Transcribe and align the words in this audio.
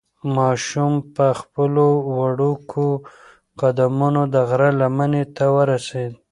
ماشوم 0.37 0.93
په 1.15 1.25
خپلو 1.39 1.85
وړوکو 2.17 2.87
قدمونو 3.61 4.21
د 4.33 4.35
غره 4.49 4.71
لمنې 4.81 5.23
ته 5.35 5.45
ورسېد. 5.55 6.11